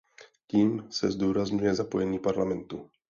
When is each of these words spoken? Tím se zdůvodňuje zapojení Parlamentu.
Tím 0.47 0.87
se 0.91 1.11
zdůvodňuje 1.11 1.75
zapojení 1.75 2.19
Parlamentu. 2.19 2.91